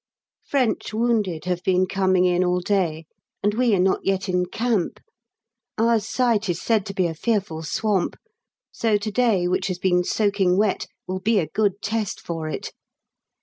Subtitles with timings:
[0.43, 3.05] French wounded have been coming in all day.
[3.43, 4.99] And we are not yet in camp.
[5.77, 8.15] Our site is said to be a fearful swamp,
[8.71, 12.73] so to day, which has been soaking wet, will be a good test for it.